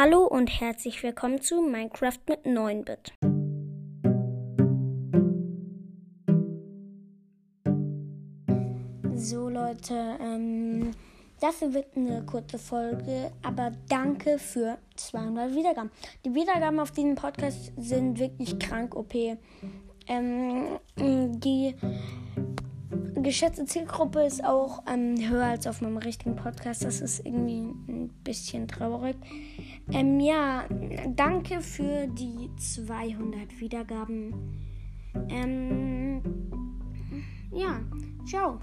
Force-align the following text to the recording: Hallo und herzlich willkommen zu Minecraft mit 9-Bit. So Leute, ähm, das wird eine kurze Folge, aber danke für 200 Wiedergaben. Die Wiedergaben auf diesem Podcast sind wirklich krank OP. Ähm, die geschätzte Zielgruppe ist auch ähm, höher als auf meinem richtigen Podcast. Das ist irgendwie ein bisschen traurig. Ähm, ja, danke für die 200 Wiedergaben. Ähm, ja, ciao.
Hallo 0.00 0.26
und 0.26 0.60
herzlich 0.60 1.02
willkommen 1.02 1.40
zu 1.40 1.60
Minecraft 1.60 2.20
mit 2.28 2.46
9-Bit. 2.46 3.14
So 9.16 9.48
Leute, 9.48 10.16
ähm, 10.20 10.92
das 11.40 11.62
wird 11.62 11.96
eine 11.96 12.24
kurze 12.24 12.60
Folge, 12.60 13.32
aber 13.42 13.72
danke 13.88 14.38
für 14.38 14.78
200 14.94 15.52
Wiedergaben. 15.56 15.90
Die 16.24 16.32
Wiedergaben 16.32 16.78
auf 16.78 16.92
diesem 16.92 17.16
Podcast 17.16 17.72
sind 17.76 18.20
wirklich 18.20 18.56
krank 18.60 18.94
OP. 18.94 19.12
Ähm, 20.06 20.78
die 20.96 21.74
geschätzte 23.22 23.64
Zielgruppe 23.64 24.22
ist 24.24 24.44
auch 24.44 24.82
ähm, 24.86 25.16
höher 25.28 25.46
als 25.46 25.66
auf 25.66 25.80
meinem 25.80 25.98
richtigen 25.98 26.36
Podcast. 26.36 26.84
Das 26.84 27.00
ist 27.00 27.24
irgendwie 27.24 27.60
ein 27.60 28.10
bisschen 28.24 28.68
traurig. 28.68 29.16
Ähm, 29.92 30.20
ja, 30.20 30.64
danke 31.14 31.60
für 31.60 32.06
die 32.06 32.50
200 32.56 33.60
Wiedergaben. 33.60 34.34
Ähm, 35.28 36.22
ja, 37.52 37.80
ciao. 38.26 38.60